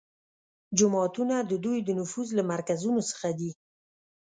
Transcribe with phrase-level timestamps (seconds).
[0.77, 3.51] جوماتونه د دوی د نفوذ له مرکزونو څخه دي